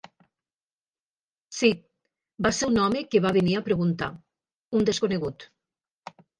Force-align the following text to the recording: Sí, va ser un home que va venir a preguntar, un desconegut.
Sí, 1.57 1.69
va 2.47 2.53
ser 2.61 2.71
un 2.73 2.81
home 2.87 3.05
que 3.13 3.23
va 3.27 3.35
venir 3.39 3.55
a 3.61 3.63
preguntar, 3.71 4.11
un 4.81 4.91
desconegut. 4.93 5.51